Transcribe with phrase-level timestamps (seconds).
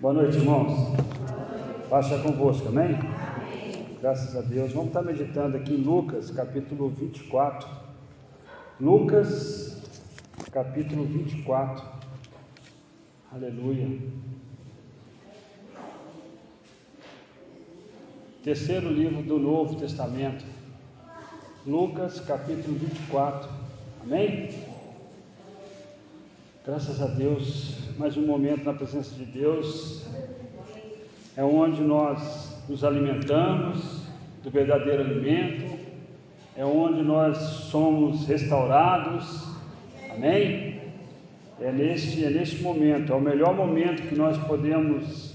[0.00, 0.72] Boa noite, irmãos.
[2.02, 2.98] Seja convosco, amém?
[4.00, 4.72] Graças a Deus.
[4.72, 7.68] Vamos estar meditando aqui em Lucas, capítulo 24.
[8.80, 9.80] Lucas,
[10.52, 11.86] capítulo 24.
[13.32, 13.98] Aleluia.
[18.42, 20.44] Terceiro livro do Novo Testamento.
[21.66, 23.48] Lucas, capítulo 24.
[24.02, 24.73] Amém?
[26.66, 30.06] Graças a Deus, mais um momento na presença de Deus,
[31.36, 34.06] é onde nós nos alimentamos
[34.42, 35.78] do verdadeiro alimento,
[36.56, 39.46] é onde nós somos restaurados,
[40.10, 40.80] amém?
[41.60, 45.34] É neste, é neste momento, é o melhor momento que nós podemos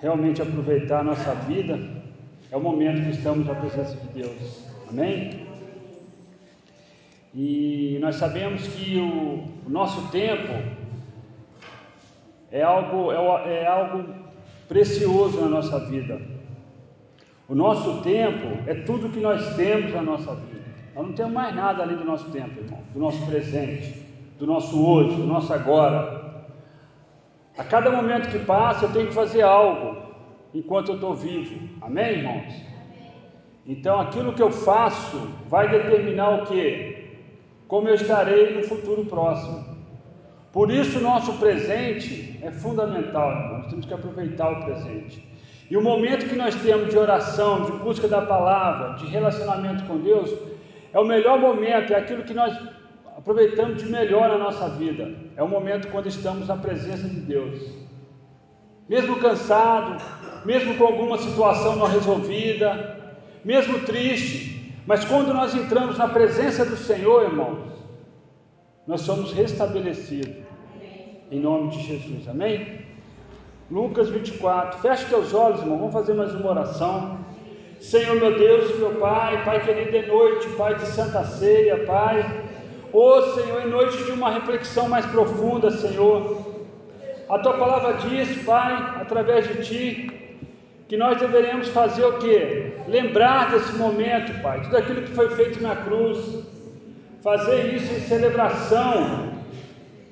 [0.00, 1.78] realmente aproveitar a nossa vida,
[2.50, 5.47] é o momento que estamos na presença de Deus, amém?
[7.34, 10.52] E nós sabemos que o, o nosso tempo
[12.50, 14.04] é algo, é, é algo
[14.66, 16.20] precioso na nossa vida.
[17.48, 20.64] O nosso tempo é tudo que nós temos na nossa vida.
[20.94, 24.06] Nós não temos mais nada além do nosso tempo, irmão, do nosso presente,
[24.38, 26.18] do nosso hoje, do nosso agora.
[27.56, 29.96] A cada momento que passa, eu tenho que fazer algo
[30.54, 31.68] enquanto eu estou vivo.
[31.80, 32.54] Amém, irmãos?
[33.66, 35.16] Então, aquilo que eu faço
[35.48, 36.97] vai determinar o que?
[37.68, 39.76] Como eu estarei no futuro próximo.
[40.50, 45.22] Por isso, nosso presente é fundamental, nós temos que aproveitar o presente.
[45.70, 49.98] E o momento que nós temos de oração, de busca da palavra, de relacionamento com
[49.98, 50.34] Deus,
[50.92, 52.58] é o melhor momento, é aquilo que nós
[53.14, 55.14] aproveitamos de melhor na nossa vida.
[55.36, 57.60] É o momento quando estamos na presença de Deus.
[58.88, 60.02] Mesmo cansado,
[60.46, 62.96] mesmo com alguma situação não resolvida,
[63.44, 64.57] mesmo triste,
[64.88, 67.58] mas quando nós entramos na presença do Senhor, irmãos,
[68.86, 70.34] nós somos restabelecidos.
[71.30, 72.86] Em nome de Jesus, amém?
[73.70, 77.18] Lucas 24, feche teus olhos, irmão, vamos fazer mais uma oração.
[77.82, 82.22] Senhor meu Deus meu Pai, Pai querido, é noite, Pai de Santa Ceia, Pai.
[82.90, 86.46] Ô oh, Senhor, é noite de uma reflexão mais profunda, Senhor.
[87.28, 88.72] A tua palavra diz, Pai,
[89.02, 90.27] através de ti,
[90.88, 92.72] que nós deveremos fazer o que?
[92.88, 96.18] Lembrar desse momento, Pai, tudo aquilo que foi feito na cruz,
[97.22, 99.34] fazer isso em celebração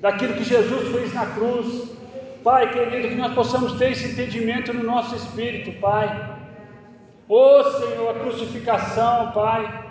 [0.03, 1.97] daquilo que Jesus fez na cruz.
[2.45, 6.37] Pai querido, que nós possamos ter esse entendimento no nosso espírito, Pai.
[7.27, 9.85] Ô Senhor, a crucificação, Pai,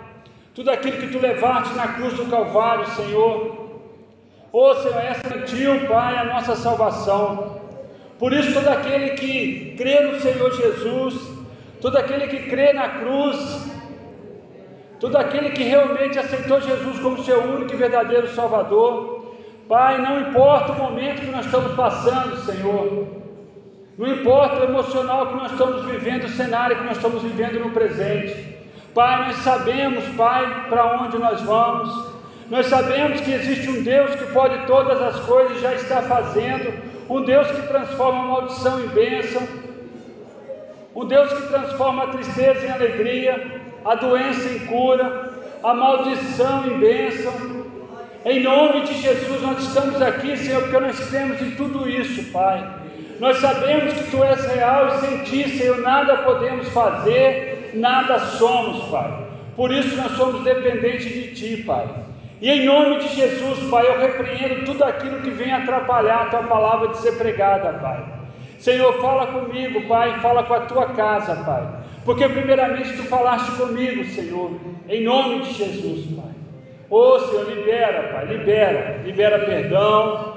[0.54, 3.82] tudo aquilo que tu levaste na cruz do Calvário, Senhor.
[4.52, 7.65] Ô Senhor, essa é Pai, a nossa salvação.
[8.18, 11.36] Por isso, todo aquele que crê no Senhor Jesus,
[11.80, 13.70] todo aquele que crê na cruz,
[14.98, 19.34] todo aquele que realmente aceitou Jesus como seu único e verdadeiro Salvador,
[19.68, 23.06] Pai, não importa o momento que nós estamos passando, Senhor,
[23.98, 27.70] não importa o emocional que nós estamos vivendo, o cenário que nós estamos vivendo no
[27.70, 28.56] presente,
[28.94, 32.16] Pai, nós sabemos, Pai, para onde nós vamos,
[32.48, 37.22] nós sabemos que existe um Deus que pode todas as coisas, já está fazendo, um
[37.22, 39.42] Deus que transforma maldição em bênção,
[40.94, 45.30] um Deus que transforma a tristeza em alegria, a doença em cura,
[45.62, 47.32] a maldição em bênção.
[48.24, 52.68] Em nome de Jesus, nós estamos aqui, Senhor, porque nós cremos em tudo isso, Pai.
[53.20, 58.84] Nós sabemos que Tu és real e sem Ti, Senhor, nada podemos fazer, nada somos,
[58.90, 59.26] Pai.
[59.54, 61.86] Por isso nós somos dependentes de Ti, Pai.
[62.40, 66.42] E em nome de Jesus, Pai, eu repreendo tudo aquilo que vem atrapalhar a tua
[66.42, 68.04] palavra de ser pregada, Pai.
[68.58, 71.66] Senhor, fala comigo, Pai, fala com a tua casa, Pai.
[72.04, 74.52] Porque primeiramente tu falaste comigo, Senhor,
[74.86, 76.34] em nome de Jesus, Pai.
[76.90, 80.36] Ô oh, Senhor, libera, Pai, libera, libera perdão.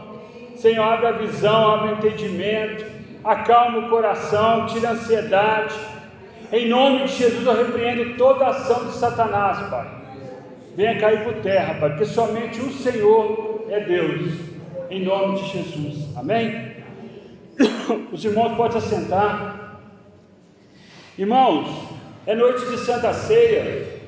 [0.56, 2.86] Senhor, abre a visão, abre o entendimento,
[3.26, 5.76] acalma o coração, tira a ansiedade.
[6.52, 9.99] Em nome de Jesus eu repreendo toda ação de Satanás, Pai
[10.80, 14.32] venha cair por terra, Pai, porque somente o Senhor é Deus,
[14.90, 16.74] em nome de Jesus, amém?
[18.14, 19.81] Os irmãos podem se assentar,
[21.18, 21.68] irmãos,
[22.26, 24.00] é noite de Santa Ceia,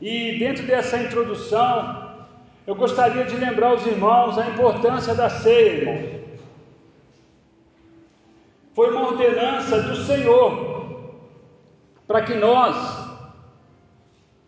[0.00, 2.14] e dentro dessa introdução,
[2.68, 6.20] eu gostaria de lembrar os irmãos a importância da ceia, irmãos.
[8.76, 11.10] Foi uma ordenança do Senhor
[12.06, 12.76] para que nós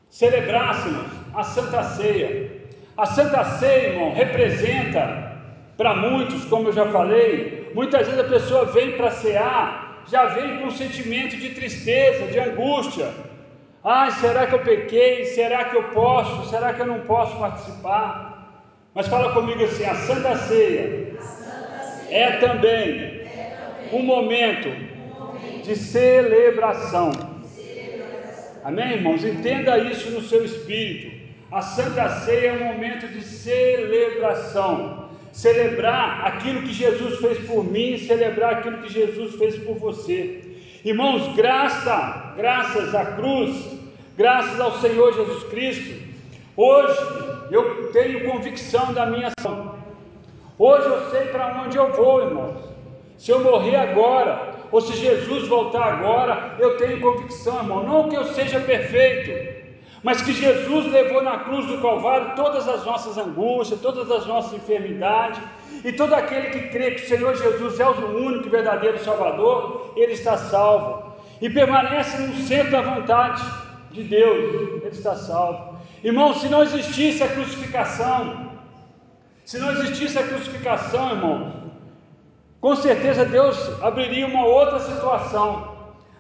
[0.09, 2.50] celebrássemos a Santa Ceia.
[2.96, 5.32] A Santa Ceia, irmão, representa
[5.76, 10.58] para muitos, como eu já falei, muitas vezes a pessoa vem para cear, já vem
[10.58, 13.08] com um sentimento de tristeza, de angústia.
[13.82, 15.25] Ai, será que eu pequei?
[15.25, 16.49] Será que eu posso?
[16.49, 18.32] Será que eu não posso participar?
[18.94, 21.17] Mas fala comigo assim: a Santa Ceia,
[22.11, 23.23] é também
[23.93, 24.69] um momento
[25.64, 27.11] de celebração.
[28.62, 29.25] Amém, irmãos?
[29.25, 31.12] Entenda isso no seu espírito.
[31.52, 35.10] A Santa Ceia é um momento de celebração.
[35.32, 40.40] Celebrar aquilo que Jesus fez por mim, celebrar aquilo que Jesus fez por você.
[40.82, 43.78] Irmãos, graça, graças à cruz,
[44.16, 46.02] graças ao Senhor Jesus Cristo,
[46.56, 46.99] hoje
[47.50, 49.75] eu tenho convicção da minha ação.
[50.58, 52.64] Hoje eu sei para onde eu vou, irmãos.
[53.19, 57.82] Se eu morrer agora, ou se Jesus voltar agora, eu tenho convicção, irmão.
[57.87, 59.62] Não que eu seja perfeito,
[60.02, 64.54] mas que Jesus levou na cruz do Calvário todas as nossas angústias, todas as nossas
[64.54, 65.40] enfermidades,
[65.84, 69.93] e todo aquele que crê que o Senhor Jesus é o único e verdadeiro Salvador,
[69.96, 73.43] ele está salvo e permanece no centro da vontade
[73.90, 75.76] de Deus, ele está salvo.
[76.02, 78.52] Irmão, se não existisse a crucificação,
[79.44, 81.62] se não existisse a crucificação, irmão,
[82.60, 85.76] com certeza Deus abriria uma outra situação,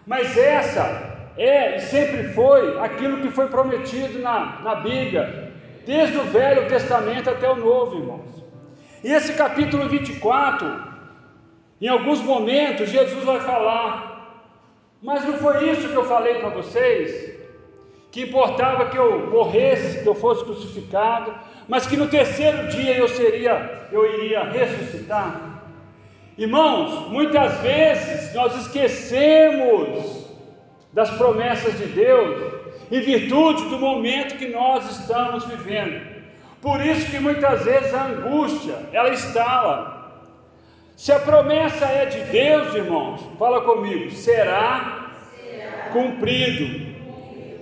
[0.06, 5.52] mas essa é e sempre foi aquilo que foi prometido na, na Bíblia,
[5.86, 8.44] desde o Velho Testamento até o Novo, irmãos.
[9.02, 10.92] E esse capítulo 24,
[11.80, 14.46] em alguns momentos, Jesus vai falar,
[15.02, 17.32] mas não foi isso que eu falei para vocês,
[18.12, 21.34] que importava que eu morresse, que eu fosse crucificado,
[21.66, 25.62] mas que no terceiro dia eu seria, eu iria ressuscitar.
[26.36, 30.21] Irmãos, muitas vezes nós esquecemos
[30.92, 32.52] das promessas de Deus
[32.90, 36.12] em virtude do momento que nós estamos vivendo.
[36.60, 40.22] Por isso que muitas vezes a angústia, ela instala.
[40.96, 45.90] Se a promessa é de Deus, irmãos, fala comigo, será, será.
[45.92, 46.92] cumprido.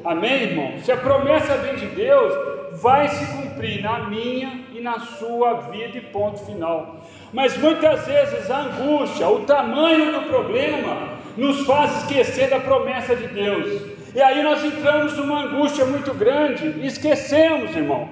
[0.05, 0.73] Amém, irmão?
[0.83, 2.35] Se a promessa vem de Deus,
[2.83, 7.07] vai se cumprir na minha e na sua vida e ponto final.
[7.33, 13.27] Mas muitas vezes a angústia, o tamanho do problema, nos faz esquecer da promessa de
[13.29, 13.97] Deus.
[14.15, 18.11] E aí nós entramos numa angústia muito grande esquecemos, irmão.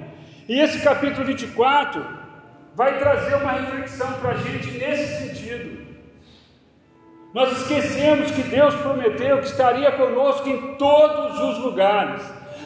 [0.49, 2.05] E esse capítulo 24
[2.75, 5.87] vai trazer uma reflexão para a gente nesse sentido.
[7.35, 12.23] Nós esquecemos que Deus prometeu que estaria conosco em todos os lugares.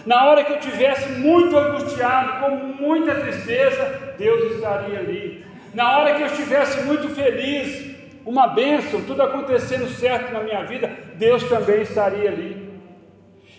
[0.07, 5.45] Na hora que eu tivesse muito angustiado, com muita tristeza, Deus estaria ali.
[5.75, 7.92] Na hora que eu estivesse muito feliz,
[8.25, 12.71] uma bênção, tudo acontecendo certo na minha vida, Deus também estaria ali.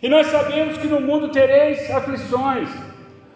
[0.01, 2.69] E nós sabemos que no mundo tereis aflições,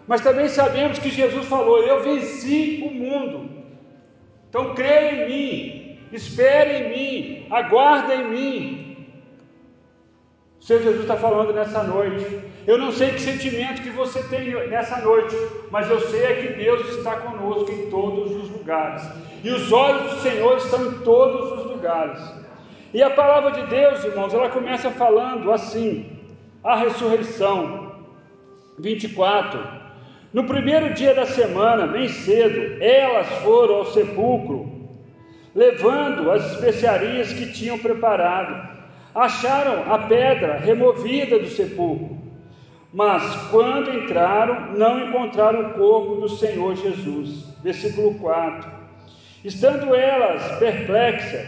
[0.06, 3.50] mas também sabemos que Jesus falou: Eu venci o mundo.
[4.48, 9.06] Então creia em mim, espere em mim, aguarde em mim.
[10.60, 12.24] O Senhor Jesus está falando nessa noite.
[12.68, 15.34] Eu não sei que sentimento que você tem nessa noite,
[15.70, 19.02] mas eu sei é que Deus está conosco em todos os lugares.
[19.42, 22.20] E os olhos do Senhor estão em todos os lugares.
[22.92, 26.12] E a palavra de Deus, irmãos, ela começa falando assim:
[26.62, 27.88] a ressurreição.
[28.78, 29.58] 24.
[30.34, 34.90] No primeiro dia da semana, bem cedo, elas foram ao sepulcro,
[35.54, 38.76] levando as especiarias que tinham preparado
[39.14, 42.17] acharam a pedra removida do sepulcro,
[42.98, 47.44] mas quando entraram, não encontraram o corpo do Senhor Jesus.
[47.62, 48.68] Versículo 4.
[49.44, 51.46] Estando elas perplexas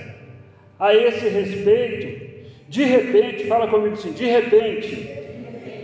[0.79, 5.13] a esse respeito, de repente, fala comigo assim, de repente,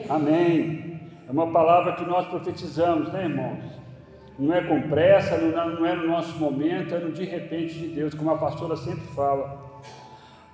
[0.08, 1.00] amém.
[1.28, 3.64] É uma palavra que nós profetizamos, né, irmãos?
[4.38, 8.14] Não é com pressa, não é no nosso momento, é no de repente de Deus,
[8.14, 9.60] como a pastora sempre fala.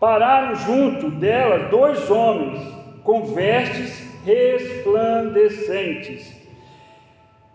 [0.01, 2.67] Pararam junto dela dois homens
[3.05, 6.41] com vestes resplandecentes.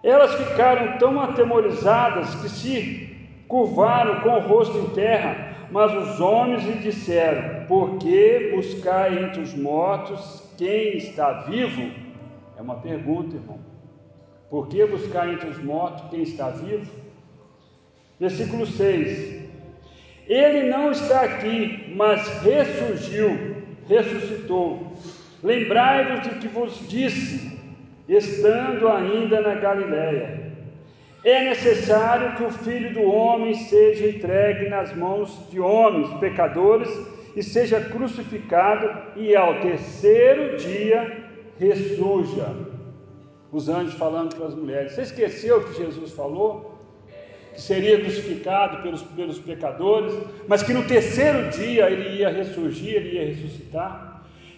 [0.03, 3.15] Elas ficaram tão atemorizadas que se
[3.47, 9.41] curvaram com o rosto em terra, mas os homens lhe disseram: Por que buscar entre
[9.41, 11.91] os mortos quem está vivo?
[12.57, 13.59] É uma pergunta, irmão.
[14.49, 16.89] Por que buscar entre os mortos quem está vivo?
[18.19, 19.37] Versículo 6:
[20.27, 23.55] ele não está aqui, mas ressurgiu,
[23.87, 24.91] ressuscitou.
[25.43, 27.57] Lembrai-vos do que vos disse,
[28.07, 30.53] estando ainda na Galiléia.
[31.23, 36.89] É necessário que o filho do homem seja entregue nas mãos de homens pecadores
[37.35, 41.25] e seja crucificado, e ao terceiro dia
[41.59, 42.47] ressurja.
[43.51, 44.93] Os anjos falando para as mulheres.
[44.93, 46.77] Você esqueceu o que Jesus falou?
[47.57, 50.13] que seria crucificado pelos, pelos pecadores,
[50.47, 54.06] mas que no terceiro dia ele ia ressurgir, ele ia ressuscitar.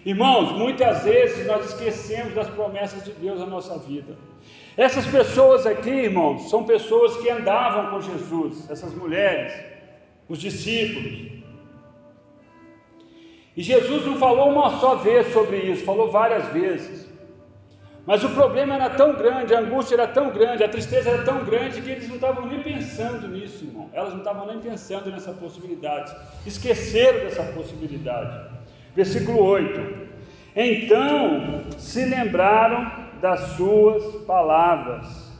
[0.04, 4.16] Irmãos, muitas vezes nós esquecemos das promessas de Deus na nossa vida.
[4.76, 9.52] Essas pessoas aqui, irmãos, são pessoas que andavam com Jesus, essas mulheres.
[10.28, 11.40] os discípulos.
[13.56, 17.10] E Jesus não falou uma só vez sobre isso, falou várias vezes.
[18.06, 21.44] Mas o problema era tão grande, a angústia era tão grande, a tristeza era tão
[21.44, 23.90] grande que eles não estavam nem pensando nisso, irmão.
[23.92, 26.14] Elas não estavam nem pensando nessa possibilidade.
[26.46, 28.59] Esqueceram dessa possibilidade.
[29.00, 29.80] Versículo 8.
[30.54, 35.32] Então se lembraram das suas palavras.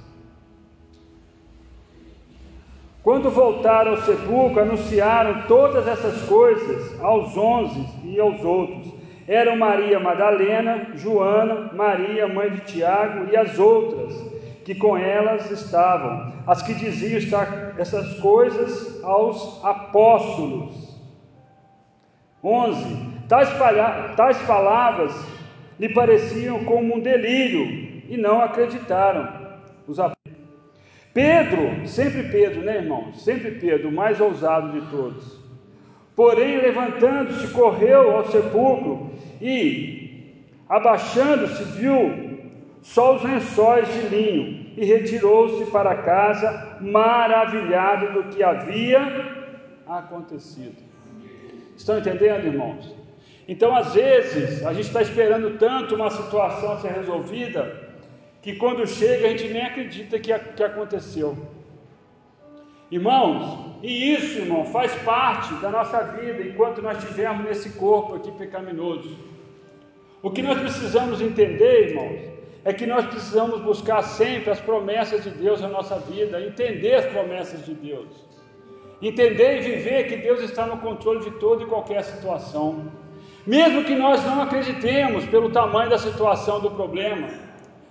[3.02, 8.95] Quando voltaram ao sepulcro, anunciaram todas essas coisas aos onze e aos outros
[9.29, 14.12] eram Maria Madalena, Joana, Maria, mãe de Tiago, e as outras
[14.64, 17.21] que com elas estavam, as que diziam
[17.76, 20.99] essas coisas aos apóstolos.
[22.43, 23.10] 11.
[23.31, 23.49] Tais,
[24.17, 25.15] tais palavras
[25.79, 29.53] lhe pareciam como um delírio e não acreditaram.
[29.87, 29.99] Os
[31.15, 33.15] Pedro, sempre Pedro, né, irmão?
[33.15, 35.39] Sempre Pedro, o mais ousado de todos.
[36.17, 42.41] Porém, levantando-se, correu ao sepulcro e, abaixando-se, viu
[42.83, 49.01] só os lençóis de linho e retirou-se para casa, maravilhado do que havia
[49.87, 50.83] acontecido.
[51.77, 53.00] Estão entendendo, irmãos?
[53.52, 57.61] Então, às vezes, a gente está esperando tanto uma situação ser resolvida,
[58.40, 61.37] que quando chega a gente nem acredita que, que aconteceu.
[62.92, 68.30] Irmãos, e isso, irmão, faz parte da nossa vida enquanto nós estivermos nesse corpo aqui
[68.30, 69.19] pecaminoso.
[70.23, 72.21] O que nós precisamos entender, irmãos,
[72.64, 77.07] é que nós precisamos buscar sempre as promessas de Deus na nossa vida, entender as
[77.07, 78.11] promessas de Deus,
[79.02, 82.92] entender e viver que Deus está no controle de toda e qualquer situação,
[83.47, 87.29] mesmo que nós não acreditemos pelo tamanho da situação do problema,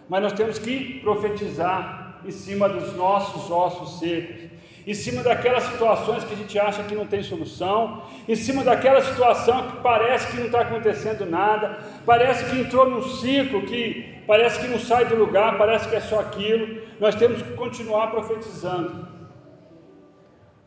[0.08, 4.50] mas nós temos que profetizar em cima dos nossos ossos secos
[4.90, 9.00] em cima daquelas situações que a gente acha que não tem solução, em cima daquela
[9.02, 11.78] situação que parece que não está acontecendo nada,
[12.08, 16.00] parece que entrou num ciclo que parece que não sai do lugar, parece que é
[16.00, 16.82] só aquilo.
[17.00, 19.08] Nós temos que continuar profetizando.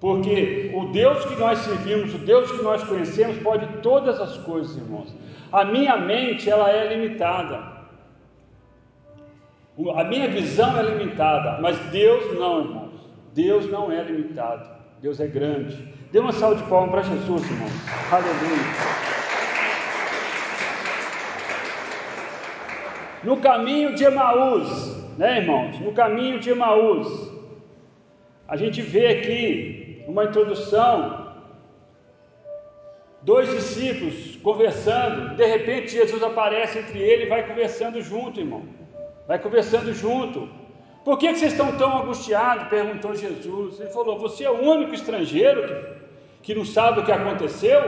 [0.02, 4.76] Porque o Deus que nós servimos, o Deus que nós conhecemos, pode todas as coisas,
[4.76, 5.14] irmãos.
[5.52, 7.70] A minha mente, ela é limitada.
[9.94, 12.92] A minha visão é limitada, mas Deus não, irmão.
[13.32, 14.68] Deus não é limitado,
[15.00, 15.94] Deus é grande.
[16.10, 17.68] Dê uma salva de palmas para Jesus, irmão.
[18.10, 18.72] Aleluia.
[23.22, 25.78] No caminho de Emaús, né, irmãos?
[25.78, 27.30] No caminho de Emaús,
[28.48, 31.32] a gente vê aqui uma introdução,
[33.22, 38.64] dois discípulos conversando, de repente Jesus aparece entre eles e vai conversando junto, irmão.
[39.26, 40.48] Vai conversando junto.
[41.04, 42.68] Por que, vocês estão tão angustiados?
[42.68, 43.80] perguntou Jesus.
[43.80, 45.66] Ele falou: Você é o único estrangeiro
[46.42, 47.80] que, que não sabe o que aconteceu?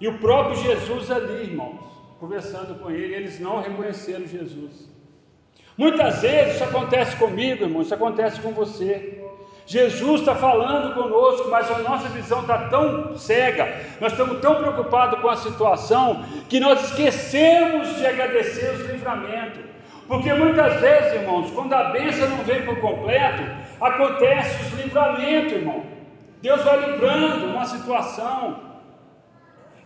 [0.00, 1.80] E o próprio Jesus ali, irmãos,
[2.18, 4.88] conversando com ele, eles não reconheceram Jesus.
[5.76, 9.19] Muitas vezes isso acontece comigo, irmão, isso acontece com você.
[9.70, 15.20] Jesus está falando conosco, mas a nossa visão está tão cega, nós estamos tão preocupados
[15.20, 19.60] com a situação, que nós esquecemos de agradecer os livramentos.
[20.08, 23.44] Porque muitas vezes, irmãos, quando a bênção não vem por completo,
[23.80, 25.84] acontece os livramentos, irmão.
[26.42, 28.58] Deus vai livrando uma situação.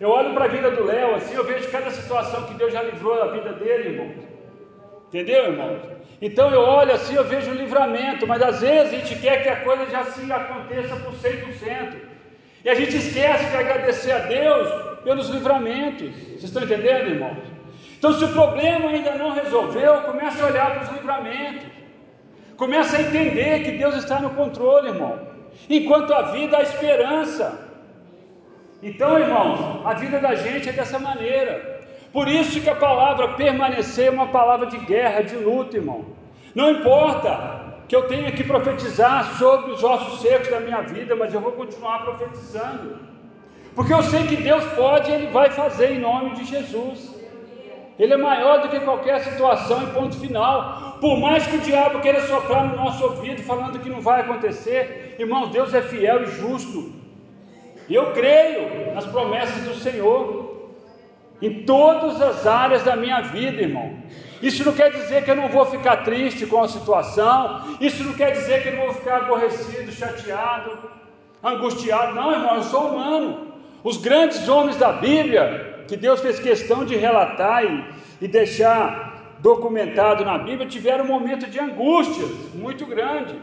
[0.01, 2.83] Eu olho para a vida do Léo assim, eu vejo cada situação que Deus já
[2.83, 4.15] livrou da vida dele, irmão.
[5.15, 5.79] Entendeu, irmão?
[6.21, 9.49] Então eu olho assim, eu vejo o livramento, mas às vezes a gente quer que
[9.49, 11.95] a coisa já se aconteça por 100%.
[12.65, 14.69] E a gente esquece de agradecer a Deus
[15.05, 16.11] pelos livramentos.
[16.11, 17.45] Vocês estão entendendo, irmãos?
[17.97, 21.67] Então, se o problema ainda não resolveu, comece a olhar para os livramentos.
[22.57, 25.29] Comece a entender que Deus está no controle, irmão.
[25.71, 27.71] Enquanto a vida há esperança.
[28.83, 31.74] Então, irmãos, a vida da gente é dessa maneira.
[32.15, 36.05] Por isso que a palavra permanecer é uma palavra de guerra, de luta, irmão.
[36.55, 37.33] Não importa
[37.89, 41.51] que eu tenha que profetizar sobre os ossos secos da minha vida, mas eu vou
[41.51, 43.01] continuar profetizando.
[43.75, 47.13] Porque eu sei que Deus pode e Ele vai fazer em nome de Jesus.
[47.99, 50.99] Ele é maior do que qualquer situação e ponto final.
[51.01, 55.17] Por mais que o diabo queira soprar no nosso ouvido, falando que não vai acontecer,
[55.19, 56.93] irmão, Deus é fiel e justo.
[57.89, 60.44] E eu creio nas promessas do Senhor,
[61.41, 63.97] em todas as áreas da minha vida, irmão.
[64.43, 68.13] Isso não quer dizer que eu não vou ficar triste com a situação, isso não
[68.13, 70.79] quer dizer que eu não vou ficar aborrecido, chateado,
[71.43, 72.15] angustiado.
[72.15, 73.55] Não, irmão, eu sou humano.
[73.83, 77.85] Os grandes homens da Bíblia, que Deus fez questão de relatar e,
[78.23, 83.35] e deixar documentado na Bíblia, tiveram um momento de angústia muito grande.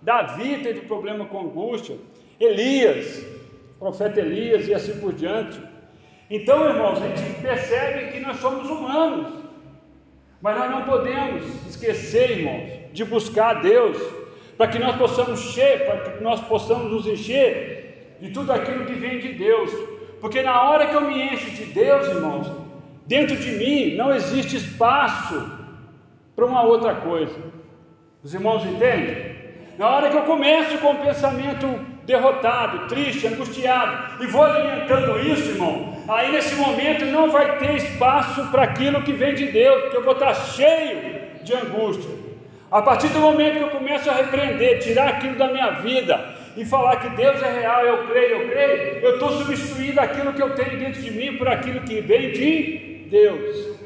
[0.00, 1.96] Davi teve problema com angústia,
[2.38, 3.24] Elias,
[3.78, 5.67] profeta Elias e assim por diante.
[6.30, 9.32] Então, irmãos, a gente percebe que nós somos humanos,
[10.42, 13.96] mas nós não podemos esquecer, irmãos, de buscar a Deus,
[14.56, 18.92] para que nós possamos encher, para que nós possamos nos encher de tudo aquilo que
[18.92, 19.72] vem de Deus.
[20.20, 22.50] Porque na hora que eu me encho de Deus, irmãos,
[23.06, 25.50] dentro de mim não existe espaço
[26.36, 27.36] para uma outra coisa.
[28.22, 29.36] Os irmãos entendem?
[29.78, 31.66] Na hora que eu começo com o pensamento
[32.08, 38.50] derrotado, triste, angustiado, e vou alimentando isso, irmão, aí nesse momento não vai ter espaço
[38.50, 42.10] para aquilo que vem de Deus, porque eu vou estar cheio de angústia.
[42.70, 46.18] A partir do momento que eu começo a repreender, tirar aquilo da minha vida
[46.56, 50.42] e falar que Deus é real, eu creio, eu creio, eu estou substituindo aquilo que
[50.42, 53.78] eu tenho dentro de mim por aquilo que vem de Deus.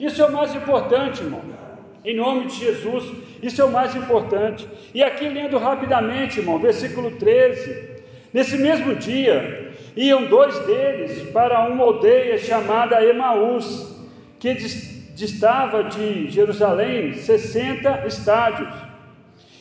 [0.00, 1.54] Isso é o mais importante, irmão.
[2.04, 3.10] Em nome de Jesus,
[3.42, 4.68] isso é o mais importante.
[4.92, 7.94] E aqui lendo rapidamente, irmão, versículo 13.
[8.30, 13.96] Nesse mesmo dia, iam dois deles para uma aldeia chamada Emaús,
[14.38, 14.52] que
[15.14, 18.68] distava de Jerusalém 60 estádios.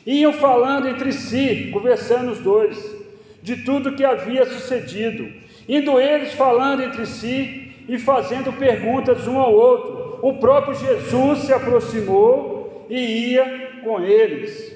[0.05, 2.77] Iam falando entre si, conversando os dois,
[3.41, 5.31] de tudo que havia sucedido,
[5.69, 11.53] indo eles falando entre si e fazendo perguntas um ao outro o próprio Jesus se
[11.53, 14.73] aproximou e ia com eles.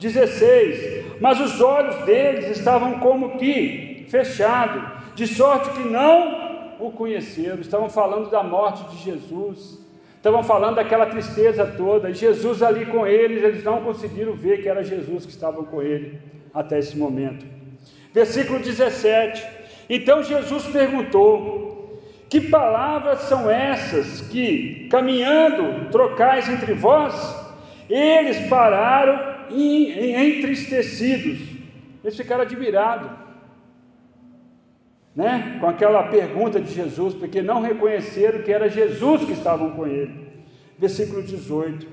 [0.00, 4.82] 16: Mas os olhos deles estavam como que fechados,
[5.14, 7.60] de sorte que não o conheceram.
[7.60, 9.78] Estavam falando da morte de Jesus,
[10.16, 14.82] estavam falando daquela tristeza toda, Jesus ali com eles, eles não conseguiram ver que era
[14.82, 16.18] Jesus que estava com ele
[16.52, 17.46] até esse momento.
[18.12, 19.46] Versículo 17:
[19.88, 21.59] Então Jesus perguntou:
[22.30, 27.12] que palavras são essas que, caminhando, trocais entre vós?
[27.88, 31.40] Eles pararam entristecidos.
[32.04, 33.10] Eles ficaram admirados,
[35.14, 35.58] né?
[35.60, 40.30] Com aquela pergunta de Jesus, porque não reconheceram que era Jesus que estavam com ele.
[40.78, 41.84] Versículo 18.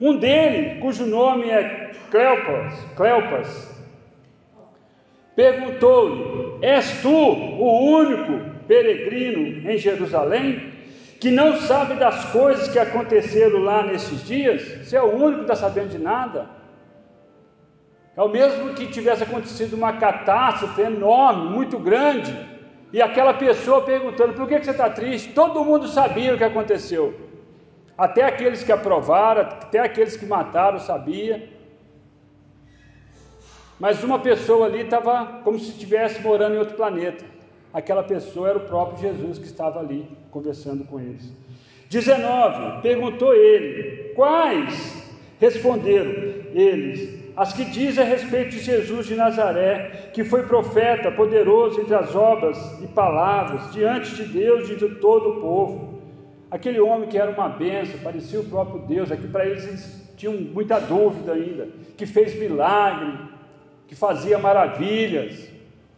[0.00, 3.72] Um deles, cujo nome é Cleopas, Cleopas
[5.34, 10.72] perguntou-lhe: És tu o único peregrino em Jerusalém,
[11.20, 15.52] que não sabe das coisas que aconteceram lá nesses dias, você é o único que
[15.52, 16.48] está sabendo de nada.
[18.16, 22.32] É o mesmo que tivesse acontecido uma catástrofe enorme, muito grande,
[22.92, 25.32] e aquela pessoa perguntando: por que você está triste?
[25.32, 27.04] Todo mundo sabia o que aconteceu,
[27.96, 31.46] até aqueles que aprovaram, até aqueles que mataram, sabia.
[33.78, 37.31] Mas uma pessoa ali estava como se estivesse morando em outro planeta
[37.72, 41.32] aquela pessoa era o próprio Jesus que estava ali conversando com eles.
[41.88, 42.82] 19.
[42.82, 45.02] Perguntou ele: Quais?
[45.38, 46.10] Responderam
[46.54, 51.94] eles: As que dizem a respeito de Jesus de Nazaré, que foi profeta, poderoso entre
[51.94, 56.02] as obras e palavras, diante de Deus e de todo o povo.
[56.50, 60.34] Aquele homem que era uma benção, parecia o próprio Deus, aqui para eles, eles tinham
[60.34, 63.18] muita dúvida ainda, que fez milagre,
[63.88, 65.50] que fazia maravilhas.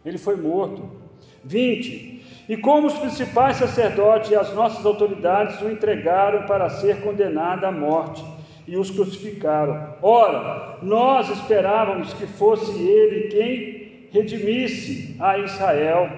[0.05, 1.04] Ele foi morto.
[1.45, 2.45] 20.
[2.47, 7.71] E como os principais sacerdotes e as nossas autoridades o entregaram para ser condenado à
[7.71, 8.23] morte
[8.67, 9.95] e os crucificaram.
[10.01, 16.09] Ora, nós esperávamos que fosse ele quem redimisse a Israel.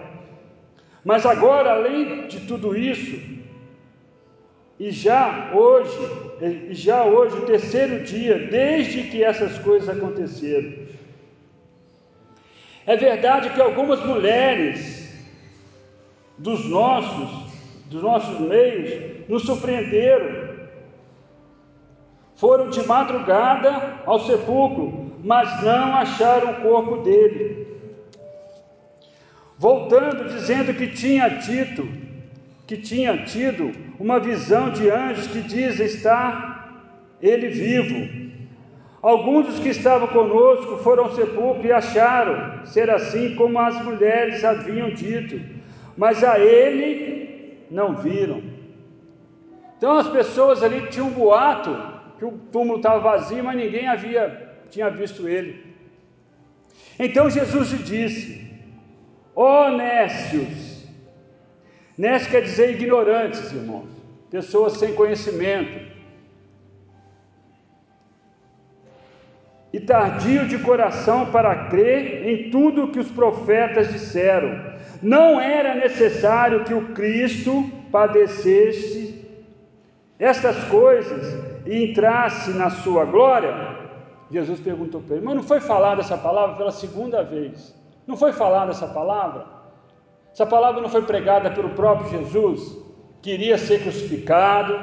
[1.03, 3.37] Mas agora, além de tudo isso,
[4.79, 5.97] e já hoje,
[6.69, 10.87] e já hoje, o terceiro dia, desde que essas coisas aconteceram.
[12.85, 14.96] É verdade que algumas mulheres
[16.37, 17.29] dos nossos,
[17.87, 20.47] dos nossos meios, nos surpreenderam.
[22.35, 27.67] Foram de madrugada ao sepulcro, mas não acharam o corpo dele.
[29.57, 31.87] Voltando, dizendo que tinha dito,
[32.67, 36.57] que tinha tido uma visão de anjos que diz estar
[37.19, 38.27] ele vivo.
[39.01, 44.43] Alguns dos que estavam conosco foram ao sepulcro e acharam ser assim como as mulheres
[44.43, 45.56] haviam dito
[45.97, 48.43] mas a ele não viram.
[49.77, 51.75] Então as pessoas ali tinham um boato
[52.17, 55.75] que o túmulo estava vazio, mas ninguém havia tinha visto ele.
[56.99, 58.51] Então Jesus lhe disse:
[59.35, 60.85] Ó oh, nécios,
[61.97, 63.89] nécios quer dizer ignorantes, irmãos,
[64.29, 65.96] pessoas sem conhecimento,
[69.77, 74.59] e tardio de coração para crer em tudo que os profetas disseram.
[75.03, 79.23] Não era necessário que o Cristo padecesse
[80.17, 83.53] estas coisas e entrasse na sua glória?
[84.31, 87.75] Jesus perguntou para ele, mas não foi falada essa palavra pela segunda vez.
[88.07, 89.45] Não foi falada essa palavra?
[90.33, 92.75] Essa palavra não foi pregada pelo próprio Jesus,
[93.21, 94.73] que iria ser crucificado.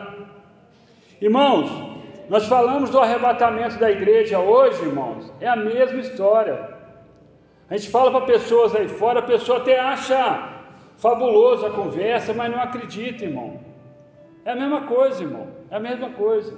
[1.20, 1.93] Irmãos,
[2.28, 6.74] nós falamos do arrebatamento da igreja hoje, irmãos, é a mesma história.
[7.68, 10.48] A gente fala para pessoas aí fora, a pessoa até acha
[10.96, 13.60] fabuloso a conversa, mas não acredita, irmão.
[14.44, 16.56] É a mesma coisa, irmão, é a mesma coisa.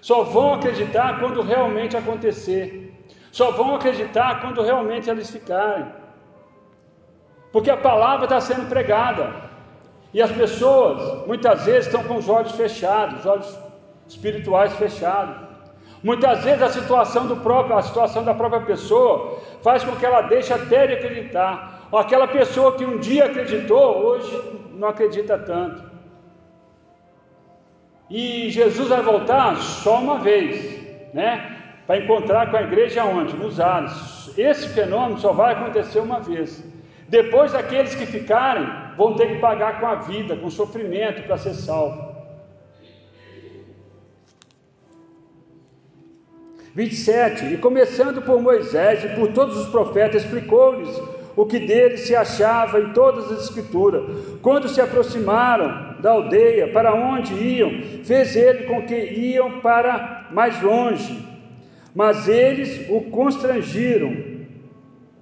[0.00, 2.92] Só vão acreditar quando realmente acontecer.
[3.30, 5.86] Só vão acreditar quando realmente eles ficarem.
[7.52, 9.32] Porque a palavra está sendo pregada.
[10.12, 13.58] E as pessoas, muitas vezes, estão com os olhos fechados, os olhos
[14.12, 15.36] espirituais fechados.
[16.02, 20.22] Muitas vezes a situação do próprio, a situação da própria pessoa faz com que ela
[20.22, 21.88] deixe até de acreditar.
[21.92, 25.90] Ou aquela pessoa que um dia acreditou, hoje não acredita tanto.
[28.10, 31.58] E Jesus vai voltar só uma vez, né?
[31.86, 33.36] Para encontrar com a igreja onde?
[33.36, 34.32] Nos ares.
[34.36, 36.64] Esse fenômeno só vai acontecer uma vez.
[37.08, 41.54] Depois, aqueles que ficarem vão ter que pagar com a vida, com sofrimento para ser
[41.54, 42.11] salvo.
[46.74, 47.54] 27.
[47.54, 51.00] E começando por Moisés e por todos os profetas, explicou-lhes
[51.36, 54.02] o que dele se achava em todas as Escrituras.
[54.40, 57.70] Quando se aproximaram da aldeia para onde iam,
[58.04, 61.24] fez ele com que iam para mais longe,
[61.94, 64.32] mas eles o constrangiram,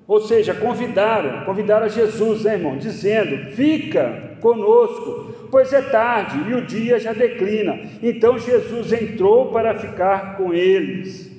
[0.07, 6.55] ou seja, convidaram, convidaram a Jesus, né, irmão, dizendo: Fica conosco, pois é tarde e
[6.55, 7.79] o dia já declina.
[8.03, 11.30] Então Jesus entrou para ficar com eles.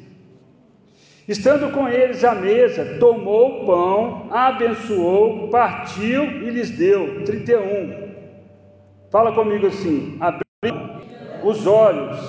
[1.27, 7.23] Estando com eles à mesa, tomou o pão, abençoou, partiu e lhes deu.
[7.23, 8.11] 31.
[9.11, 10.41] Fala comigo assim: abriu
[11.43, 12.19] os olhos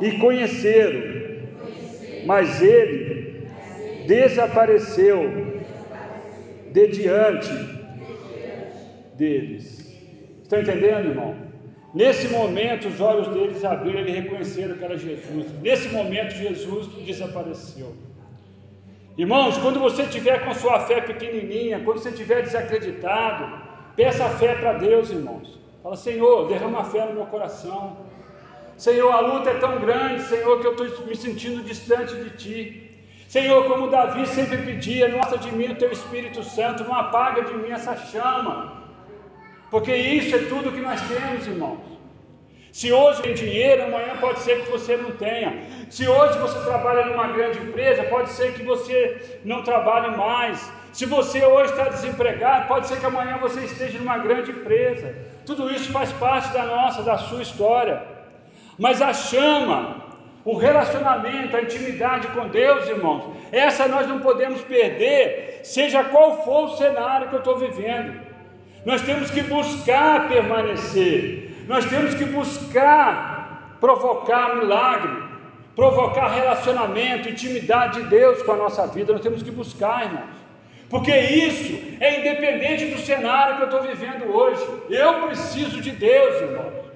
[0.00, 1.00] e conheceram,
[2.26, 3.48] mas ele
[4.06, 5.56] desapareceu
[6.72, 7.52] de diante
[9.14, 9.84] deles.
[10.42, 11.45] Estão entendendo, irmão?
[12.00, 15.46] Nesse momento, os olhos deles abriram e reconheceram que era Jesus.
[15.62, 17.90] Nesse momento, Jesus desapareceu.
[19.16, 23.44] Irmãos, quando você tiver com sua fé pequenininha, quando você tiver desacreditado,
[23.96, 25.58] peça fé para Deus, irmãos.
[25.82, 27.96] Fala, Senhor, derrama fé no meu coração.
[28.76, 32.60] Senhor, a luta é tão grande, Senhor, que eu estou me sentindo distante de Ti.
[33.26, 37.54] Senhor, como Davi sempre pedia, não de mim o Teu Espírito Santo, não apaga de
[37.54, 38.75] mim essa chama.
[39.70, 41.96] Porque isso é tudo que nós temos, irmãos.
[42.70, 45.50] Se hoje tem dinheiro, amanhã pode ser que você não tenha.
[45.88, 50.70] Se hoje você trabalha numa grande empresa, pode ser que você não trabalhe mais.
[50.92, 55.14] Se você hoje está desempregado, pode ser que amanhã você esteja numa grande empresa.
[55.46, 58.02] Tudo isso faz parte da nossa, da sua história.
[58.78, 60.04] Mas a chama,
[60.44, 66.64] o relacionamento, a intimidade com Deus, irmãos, essa nós não podemos perder, seja qual for
[66.64, 68.25] o cenário que eu estou vivendo.
[68.86, 75.24] Nós temos que buscar permanecer, nós temos que buscar provocar milagre,
[75.74, 79.12] provocar relacionamento, intimidade de Deus com a nossa vida.
[79.12, 80.36] Nós temos que buscar, irmãos,
[80.88, 84.64] porque isso é independente do cenário que eu estou vivendo hoje.
[84.88, 86.86] Eu preciso de Deus, irmãos.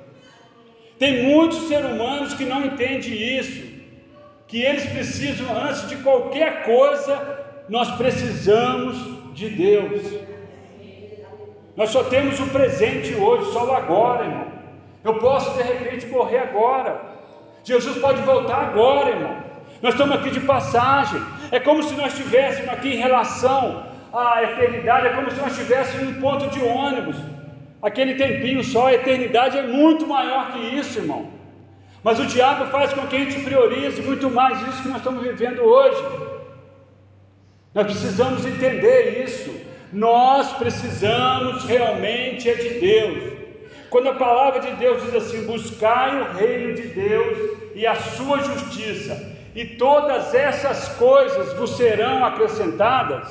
[0.97, 3.69] Tem muitos seres humanos que não entendem isso,
[4.47, 8.97] que eles precisam, antes de qualquer coisa, nós precisamos
[9.35, 10.30] de Deus.
[11.77, 14.47] Nós só temos o presente hoje, só o agora, irmão.
[15.05, 17.01] Eu posso de repente morrer agora.
[17.65, 19.37] Jesus pode voltar agora, irmão.
[19.83, 21.23] Nós estamos aqui de passagem.
[21.51, 26.03] É como se nós estivéssemos aqui em relação à eternidade, é como se nós estivéssemos
[26.03, 27.17] em um ponto de ônibus.
[27.83, 31.31] Aquele tempinho só, a eternidade é muito maior que isso, irmão.
[32.03, 35.23] Mas o diabo faz com que a gente priorize muito mais isso que nós estamos
[35.23, 36.03] vivendo hoje.
[37.75, 39.70] Nós precisamos entender isso.
[39.93, 43.41] Nós precisamos realmente é de Deus.
[43.89, 48.39] Quando a palavra de Deus diz assim: buscai o reino de Deus e a sua
[48.39, 53.29] justiça, e todas essas coisas vos serão acrescentadas.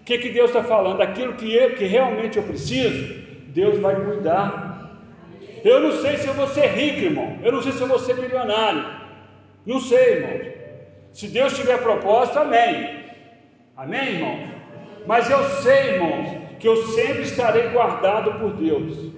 [0.00, 1.00] O que, que Deus está falando?
[1.00, 3.14] Aquilo que, eu, que realmente eu preciso,
[3.48, 4.76] Deus vai cuidar.
[5.64, 7.38] Eu não sei se eu vou ser rico, irmão.
[7.42, 8.84] Eu não sei se eu vou ser milionário.
[9.64, 10.52] Não sei, irmão.
[11.12, 13.04] Se Deus tiver propósito, amém.
[13.76, 14.55] Amém, irmão?
[15.06, 19.12] Mas eu sei, irmãos, que eu sempre estarei guardado por Deus.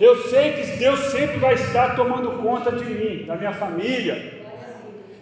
[0.00, 4.38] Eu sei que Deus sempre vai estar tomando conta de mim, da minha família.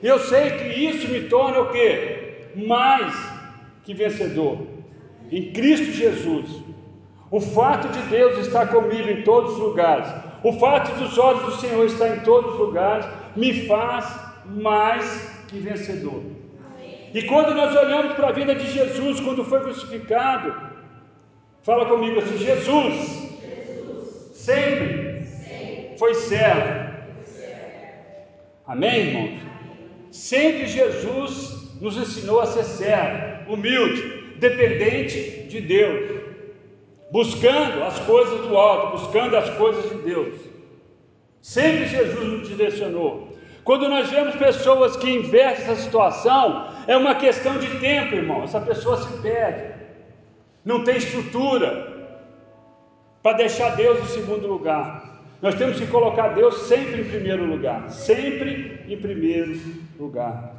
[0.03, 2.51] Eu sei que isso me torna o que?
[2.67, 3.15] Mais
[3.85, 4.67] que vencedor.
[5.31, 6.63] Em Cristo Jesus.
[7.31, 10.09] O fato de Deus estar comigo em todos os lugares,
[10.45, 14.07] o fato dos olhos do Senhor estar em todos os lugares, me faz
[14.47, 16.23] mais que vencedor.
[17.17, 20.55] E quando nós olhamos para a vida de Jesus, quando foi crucificado,
[21.63, 22.95] fala comigo assim: Jesus,
[23.41, 24.33] Jesus.
[24.35, 26.95] Sempre, sempre foi servo.
[28.67, 29.41] Amém, irmãos?
[30.11, 36.21] Sempre Jesus nos ensinou a ser servo, humilde, dependente de Deus,
[37.11, 40.39] buscando as coisas do alto, buscando as coisas de Deus.
[41.41, 43.26] Sempre Jesus nos direcionou.
[43.67, 48.45] Quando nós vemos pessoas que invertem essa situação, é uma questão de tempo, irmão.
[48.45, 49.75] Essa pessoa se perde,
[50.65, 52.15] não tem estrutura
[53.21, 55.21] para deixar Deus em segundo lugar.
[55.43, 59.61] Nós temos que colocar Deus sempre em primeiro lugar, sempre em primeiro
[59.99, 60.55] lugar,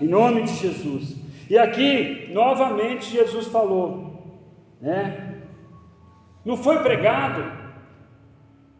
[0.00, 1.14] em nome de Jesus.
[1.50, 4.40] E aqui, novamente, Jesus falou,
[4.80, 5.42] né?
[6.42, 7.44] Não foi pregado.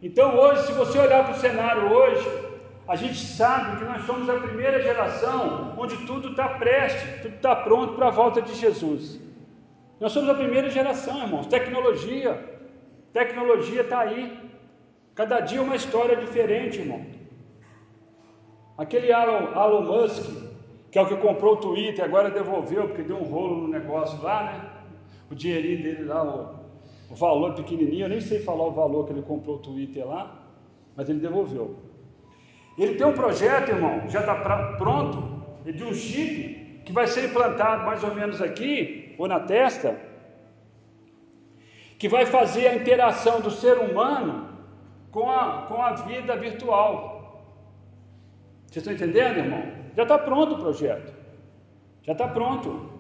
[0.01, 2.46] Então, hoje, se você olhar para o cenário hoje,
[2.89, 7.57] a gente sabe que nós somos a primeira geração onde tudo está prestes, tudo está
[7.57, 9.21] pronto para a volta de Jesus.
[9.99, 11.47] Nós somos a primeira geração, irmãos.
[11.47, 12.61] Tecnologia,
[13.13, 14.39] tecnologia está aí.
[15.15, 17.05] Cada dia uma história diferente, irmão.
[18.79, 20.31] Aquele Elon, Elon Musk,
[20.93, 24.23] que é o que comprou o Twitter, agora devolveu, porque deu um rolo no negócio
[24.23, 24.71] lá, né?
[25.31, 29.13] O dinheirinho dele lá, o, o valor pequenininho, eu nem sei falar o valor que
[29.13, 30.47] ele comprou o Twitter lá,
[30.95, 31.86] mas ele devolveu.
[32.79, 34.35] Ele tem um projeto, irmão, já está
[34.77, 39.99] pronto, de um chip que vai ser implantado mais ou menos aqui, ou na testa,
[41.99, 44.49] que vai fazer a interação do ser humano
[45.11, 47.43] com a, com a vida virtual.
[48.67, 49.63] Vocês estão entendendo, irmão?
[49.97, 51.15] Já está pronto o projeto.
[52.03, 52.91] Já está pronto.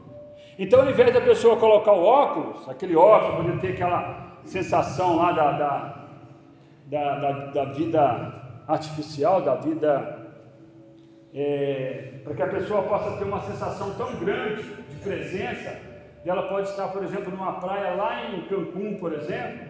[0.58, 5.32] Então, ao invés da pessoa colocar o óculos, aquele óculos, poder ter aquela sensação lá
[5.32, 6.08] da, da,
[6.86, 10.26] da, da, da vida artificial, da vida,
[11.34, 15.78] é, para que a pessoa possa ter uma sensação tão grande de presença,
[16.24, 19.66] ela pode estar, por exemplo, numa praia lá em Cancún, por exemplo,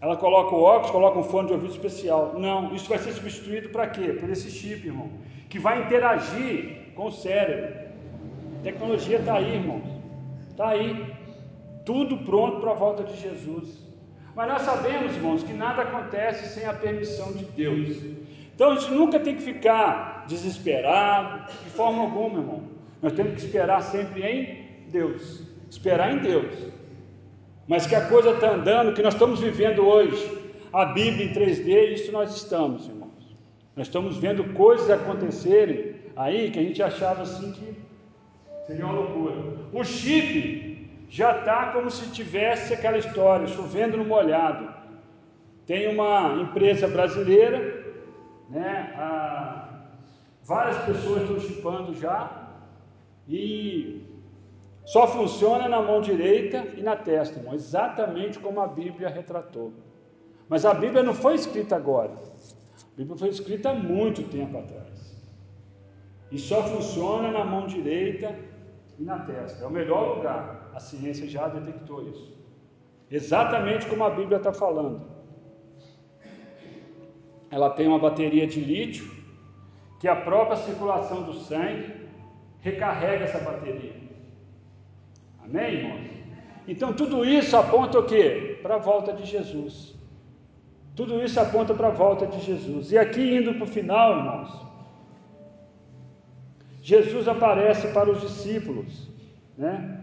[0.00, 2.34] ela coloca o óculos, coloca um fone de ouvido especial.
[2.36, 4.12] Não, isso vai ser substituído para quê?
[4.18, 5.10] Por esse chip, irmão,
[5.48, 7.92] que vai interagir com o cérebro.
[8.58, 9.84] A tecnologia está aí, irmãos,
[10.50, 11.14] está aí,
[11.84, 13.91] tudo pronto para a volta de Jesus.
[14.34, 17.98] Mas nós sabemos, irmãos, que nada acontece sem a permissão de Deus.
[18.54, 22.62] Então a gente nunca tem que ficar desesperado, de forma alguma, irmão.
[23.02, 25.42] Nós temos que esperar sempre em Deus.
[25.70, 26.54] Esperar em Deus.
[27.68, 30.40] Mas que a coisa está andando, que nós estamos vivendo hoje,
[30.72, 33.36] a Bíblia em 3D, isso nós estamos, irmãos.
[33.76, 37.76] Nós estamos vendo coisas acontecerem aí que a gente achava assim que
[38.66, 39.34] seria uma loucura.
[39.72, 40.71] O chip
[41.12, 44.66] já está como se tivesse aquela história, chovendo no molhado.
[45.66, 47.58] Tem uma empresa brasileira,
[48.48, 49.82] né, a,
[50.42, 52.48] várias pessoas estão chipando já,
[53.28, 54.06] e
[54.86, 59.70] só funciona na mão direita e na testa, irmão, exatamente como a Bíblia retratou.
[60.48, 65.14] Mas a Bíblia não foi escrita agora, a Bíblia foi escrita há muito tempo atrás.
[66.30, 68.34] E só funciona na mão direita
[68.98, 69.62] e na testa.
[69.62, 70.61] É o melhor lugar.
[70.74, 72.32] A ciência já detectou isso.
[73.10, 75.02] Exatamente como a Bíblia está falando.
[77.50, 79.10] Ela tem uma bateria de lítio
[80.00, 81.92] que a própria circulação do sangue
[82.60, 83.94] recarrega essa bateria.
[85.44, 86.10] Amém, irmãos?
[86.66, 88.58] Então tudo isso aponta o quê?
[88.62, 89.94] Para a volta de Jesus.
[90.94, 92.92] Tudo isso aponta para a volta de Jesus.
[92.92, 94.66] E aqui indo para o final, irmãos,
[96.80, 99.08] Jesus aparece para os discípulos,
[99.56, 100.01] né?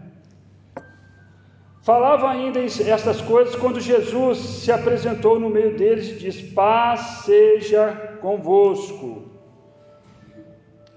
[1.82, 8.18] Falava ainda estas coisas quando Jesus se apresentou no meio deles e disse: Paz seja
[8.20, 9.22] convosco.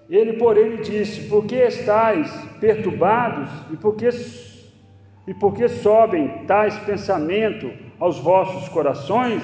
[0.10, 4.10] Ele, porém, lhe disse: Por que estáis perturbados e por que,
[5.26, 9.42] e por que sobem tais pensamentos aos vossos corações?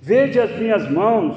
[0.00, 1.36] Vede as minhas mãos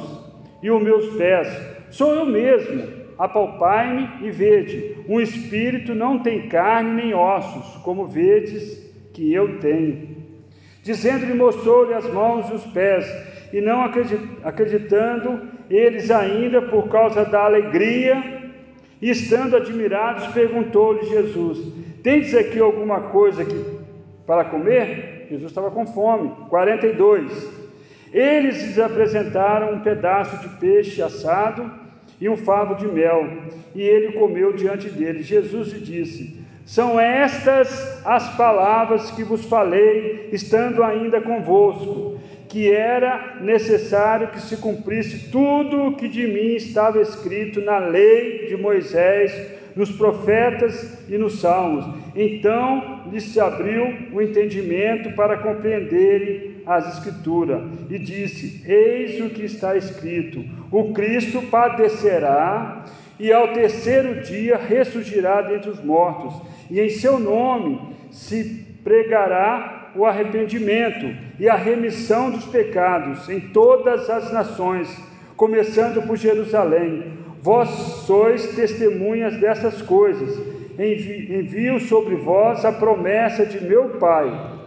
[0.64, 1.48] e os meus pés,
[1.90, 4.96] sou eu mesmo apalpai-me e vede.
[5.10, 10.18] Um espírito não tem carne nem ossos, como vedes que eu tenho.
[10.84, 13.06] Dizendo-lhe, mostrou-lhe as mãos e os pés,
[13.52, 13.84] e não
[14.44, 18.42] acreditando eles ainda por causa da alegria,
[19.02, 21.60] estando admirados, perguntou-lhe Jesus:
[22.04, 23.66] Tendes aqui alguma coisa aqui
[24.26, 25.28] para comer?
[25.30, 26.32] Jesus estava com fome.
[26.50, 27.60] 42.
[28.12, 31.72] Eles lhes apresentaram um pedaço de peixe assado
[32.20, 33.28] e um favo de mel,
[33.76, 35.22] e ele comeu diante dele.
[35.22, 36.39] Jesus lhe disse:
[36.70, 44.56] São estas as palavras que vos falei, estando ainda convosco, que era necessário que se
[44.58, 49.34] cumprisse tudo o que de mim estava escrito na lei de Moisés,
[49.76, 51.86] nos profetas e nos salmos.
[52.16, 59.44] Então lhes se abriu o entendimento para compreenderem as Escrituras, e disse: Eis o que
[59.44, 62.86] está escrito: o Cristo padecerá
[63.20, 66.34] e ao terceiro dia ressurgirá dentre os mortos,
[66.72, 74.10] e em seu nome se pregará o arrependimento e a remissão dos pecados em todas
[74.10, 74.88] as nações,
[75.36, 77.20] começando por Jerusalém.
[77.42, 77.70] Vós
[78.06, 80.38] sois testemunhas dessas coisas.
[80.78, 84.58] Envio sobre vós a promessa de meu Pai.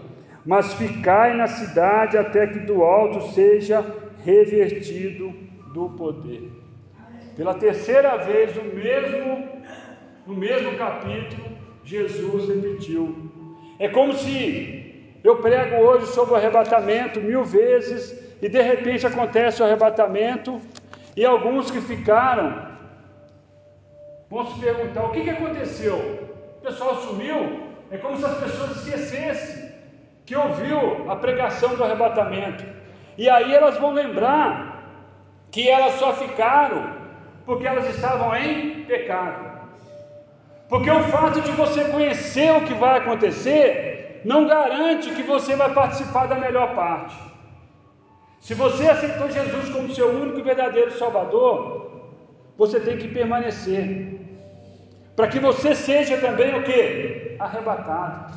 [0.44, 3.84] Mas ficai na cidade até que do alto seja
[4.24, 5.32] revertido
[5.72, 6.61] do poder.
[7.36, 9.48] Pela terceira vez, no mesmo,
[10.26, 11.44] no mesmo capítulo,
[11.84, 13.30] Jesus repetiu.
[13.78, 19.62] É como se eu prego hoje sobre o arrebatamento mil vezes e de repente acontece
[19.62, 20.60] o arrebatamento
[21.16, 22.70] e alguns que ficaram
[24.30, 25.96] vão se perguntar: o que, que aconteceu?
[26.58, 27.70] O pessoal sumiu?
[27.90, 29.72] É como se as pessoas esquecessem
[30.24, 32.64] que ouviu a pregação do arrebatamento.
[33.18, 34.72] E aí elas vão lembrar
[35.50, 37.01] que elas só ficaram
[37.44, 39.52] porque elas estavam em pecado.
[40.68, 45.72] Porque o fato de você conhecer o que vai acontecer não garante que você vai
[45.74, 47.16] participar da melhor parte.
[48.40, 52.10] Se você aceitou Jesus como seu único e verdadeiro Salvador,
[52.56, 54.20] você tem que permanecer.
[55.14, 57.36] Para que você seja também o que?
[57.38, 58.32] Arrebatado.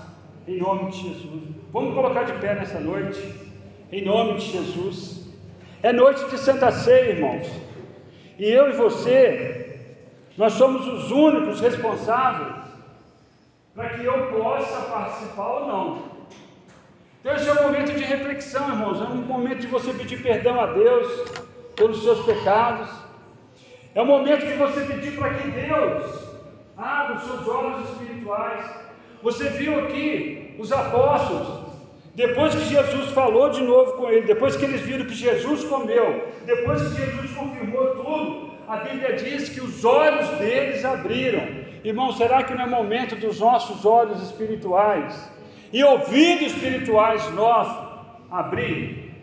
[0.47, 1.43] Em nome de Jesus.
[1.71, 3.19] Vamos colocar de pé nessa noite.
[3.91, 5.25] Em nome de Jesus.
[5.81, 7.47] É noite de Santa Ceia, irmãos.
[8.37, 9.79] E eu e você,
[10.37, 12.65] nós somos os únicos responsáveis
[13.73, 16.15] para que eu possa participar ou não.
[17.19, 19.01] Então, esse é um momento de reflexão, irmãos.
[19.01, 21.29] É um momento de você pedir perdão a Deus
[21.75, 22.89] pelos seus pecados.
[23.93, 26.25] É um momento de você pedir para que Deus
[26.77, 28.69] abra os seus olhos espirituais.
[29.23, 31.64] Você viu aqui os apóstolos,
[32.15, 36.27] depois que Jesus falou de novo com ele, depois que eles viram que Jesus comeu,
[36.45, 41.43] depois que Jesus confirmou tudo, a Bíblia diz que os olhos deles abriram.
[41.83, 45.29] Irmão, será que não é momento dos nossos olhos espirituais
[45.71, 47.85] e ouvidos espirituais nossos
[48.31, 49.13] abrir.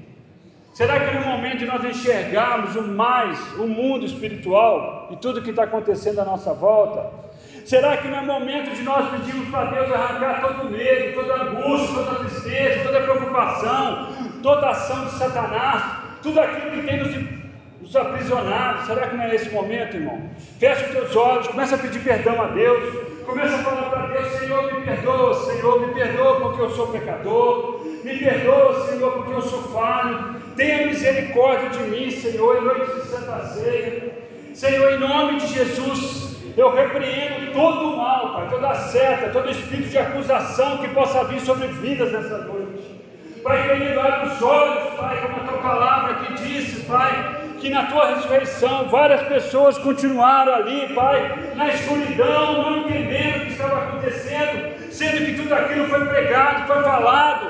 [0.74, 5.50] Será que no momento de nós enxergarmos o mais, o mundo espiritual e tudo que
[5.50, 7.21] está acontecendo à nossa volta?
[7.64, 11.42] Será que não é momento de nós pedirmos para Deus arrancar todo o medo, toda
[11.42, 14.08] angústia, toda a tristeza, toda a preocupação,
[14.42, 15.82] toda ação de Satanás,
[16.22, 18.86] tudo aquilo que tem nos, nos aprisionado?
[18.86, 20.30] Será que não é esse momento, irmão?
[20.58, 24.32] Feche os teus olhos, começa a pedir perdão a Deus, Começa a falar para Deus,
[24.32, 29.42] Senhor, me perdoa, Senhor, me perdoa porque eu sou pecador, me perdoa, Senhor, porque eu
[29.42, 34.12] sou falho, tenha misericórdia de mim, Senhor, em noite de Santa Ceia.
[34.54, 36.21] Senhor, em nome de Jesus,
[36.56, 41.24] eu repreendo todo o mal, Pai, toda a seta, todo espírito de acusação que possa
[41.24, 43.02] vir sobre vidas nessa noite.
[43.42, 47.86] Pai querido, abre os olhos, Pai, como a tua palavra que disse, Pai, que na
[47.86, 54.92] tua ressurreição várias pessoas continuaram ali, Pai, na escuridão, não entendendo o que estava acontecendo,
[54.92, 57.46] sendo que tudo aquilo foi pregado, foi falado,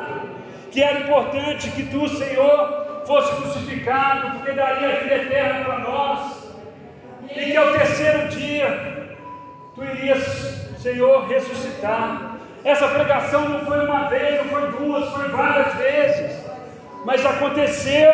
[0.71, 6.42] que era importante que tu, Senhor, fosse crucificado, porque daria a vida eterna para nós,
[7.31, 9.17] e que ao terceiro dia
[9.75, 10.23] tu irias,
[10.79, 12.37] Senhor, ressuscitar.
[12.65, 16.37] Essa pregação não foi uma vez, não foi duas, foi várias vezes,
[17.05, 18.13] mas aconteceu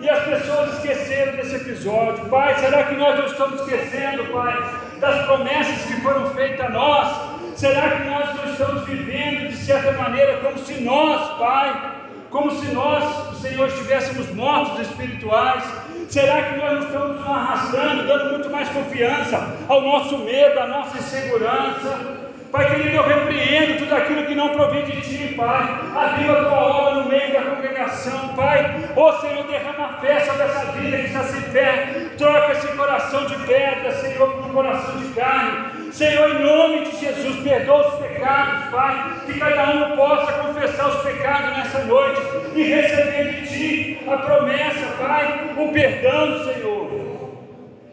[0.00, 2.24] e as pessoas esqueceram desse episódio.
[2.26, 4.56] Pai, será que nós não estamos esquecendo, Pai,
[4.98, 7.30] das promessas que foram feitas a nós?
[7.56, 11.92] Será que nós não estamos vivendo de certa maneira como se nós, Pai,
[12.30, 15.64] como se nós, Senhor, estivéssemos mortos espirituais?
[16.10, 20.98] Será que nós não estamos arrastando, dando muito mais confiança ao nosso medo, à nossa
[20.98, 22.18] insegurança?
[22.50, 25.62] Pai querido, eu repreendo tudo aquilo que não provém de ti, Pai.
[25.94, 28.90] Aviva a tua obra no meio da congregação, Pai.
[28.96, 32.08] Ô Senhor, derrama fé sobre essa vida que está sem fé.
[32.18, 35.79] Troca esse coração de pedra, Senhor, por um coração de carne.
[35.92, 39.20] Senhor, em nome de Jesus, perdoa os pecados, Pai.
[39.26, 42.20] Que cada um possa confessar os pecados nessa noite
[42.54, 46.90] e receber de Ti a promessa, Pai, o perdão, Senhor.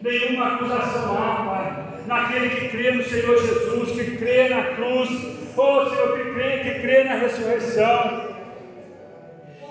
[0.02, 5.10] Nenhuma acusação há, Pai naquele que crê no Senhor Jesus, que crê na cruz,
[5.58, 8.28] oh Senhor, que crê, que crê na ressurreição,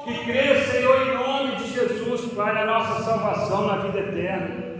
[0.04, 4.75] que crê, Senhor, em nome de Jesus, Pai, na nossa salvação, na vida eterna.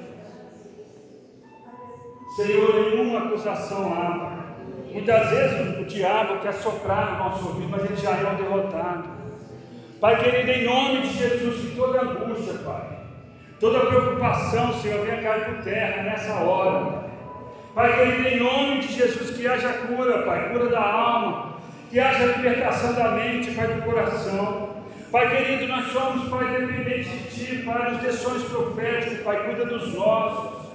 [2.37, 4.45] Senhor, nenhuma acusação há.
[4.93, 9.05] Muitas vezes o diabo quer soprar no nosso ouvido, mas ele já é um derrotado.
[9.99, 12.99] Pai querido, em nome de Jesus, que toda angústia, Pai,
[13.59, 17.11] toda preocupação, Senhor, venha cair por terra nessa hora, Pai.
[17.75, 21.57] Pai querido, em nome de Jesus, que haja cura, Pai, cura da alma,
[21.91, 24.77] que haja libertação da mente, Pai, do coração.
[25.11, 29.65] Pai querido, nós somos, Pai, dependentes de Ti, Pai, nos dê sonhos proféticos, Pai, cuida
[29.65, 30.66] dos nossos.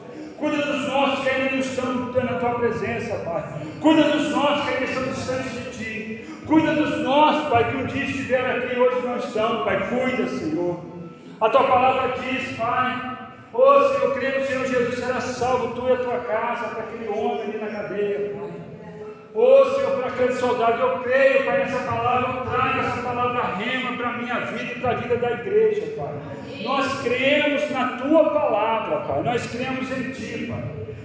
[0.41, 3.43] Cuida dos nossos que ainda não estão na Tua presença, Pai.
[3.79, 6.25] Cuida dos nossos que ainda estão distantes de Ti.
[6.47, 9.87] Cuida dos nossos, Pai, que um dia estiveram aqui e hoje não estão, Pai.
[9.87, 10.83] Cuida, Senhor.
[11.39, 13.19] A Tua palavra diz, Pai,
[13.53, 17.09] Oh Senhor, creio no Senhor Jesus será salvo, tu e a tua casa, para aquele
[17.09, 18.60] homem ali na cadeia, Pai.
[19.33, 23.95] Oh Senhor, para aquele soldado, eu creio, Pai, nessa palavra, eu trago essa palavra rema
[23.95, 26.13] para a minha vida e para a vida da igreja, Pai.
[26.63, 29.23] Nós cremos na tua palavra, Pai.
[29.23, 30.63] Nós cremos em Ti, Pai.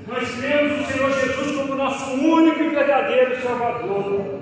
[0.09, 4.41] Nós cremos no Senhor Jesus como nosso único e verdadeiro Salvador.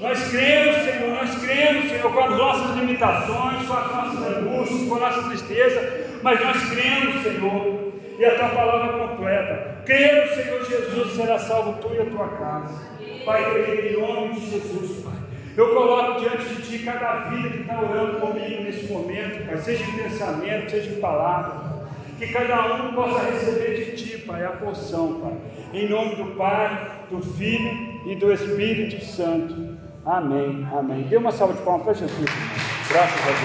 [0.00, 4.94] Nós cremos, Senhor, nós cremos, Senhor, com as nossas limitações, com as nossas angústias, com
[4.94, 9.82] a nossa tristeza, mas nós cremos, Senhor, e a tua palavra completa.
[9.84, 12.87] Cremos, Senhor Jesus, será salvo tu e a tua casa.
[13.28, 15.12] Pai querido, em nome de Jesus, Pai.
[15.54, 19.84] Eu coloco diante de Ti cada vida que está orando comigo nesse momento, Pai, seja
[19.84, 21.86] em pensamento, seja em palavra.
[22.18, 25.34] Que cada um possa receber de Ti, Pai, a porção, Pai.
[25.74, 29.76] Em nome do Pai, do Filho e do Espírito Santo.
[30.06, 31.02] Amém, amém.
[31.02, 32.30] Dê uma salva de palmas para Jesus.
[32.88, 33.36] Graças a Deus.